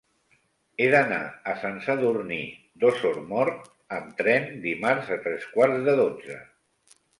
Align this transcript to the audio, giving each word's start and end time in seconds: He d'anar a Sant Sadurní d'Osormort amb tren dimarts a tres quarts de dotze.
He 0.77 0.85
d'anar 0.93 1.19
a 1.51 1.53
Sant 1.63 1.77
Sadurní 1.87 2.39
d'Osormort 2.85 3.69
amb 3.99 4.17
tren 4.23 4.51
dimarts 4.67 5.15
a 5.19 5.21
tres 5.29 5.49
quarts 5.55 5.89
de 5.91 5.97
dotze. 6.05 6.43